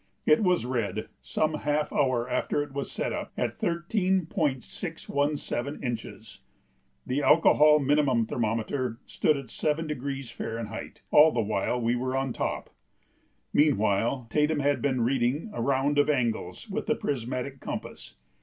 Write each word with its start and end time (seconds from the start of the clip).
It 0.25 0.41
was 0.41 0.65
read, 0.65 1.09
some 1.21 1.53
half 1.53 1.93
hour 1.93 2.27
after 2.27 2.63
it 2.63 2.73
was 2.73 2.91
set 2.91 3.13
up, 3.13 3.31
at 3.37 3.59
13.617 3.59 5.83
inches. 5.83 6.39
The 7.05 7.21
alcohol 7.21 7.77
minimum 7.77 8.25
thermometer 8.25 8.97
stood 9.05 9.37
at 9.37 9.45
7° 9.49 10.31
F. 10.39 10.91
all 11.11 11.31
the 11.31 11.41
while 11.41 11.79
we 11.79 11.95
were 11.95 12.17
on 12.17 12.33
top. 12.33 12.71
Meanwhile, 13.53 14.25
Tatum 14.31 14.61
had 14.61 14.81
been 14.81 15.01
reading 15.01 15.51
a 15.53 15.61
round 15.61 15.99
of 15.99 16.09
angles 16.09 16.67
with 16.67 16.87
the 16.87 16.95
prismatic 16.95 17.59
compass. 17.59 18.15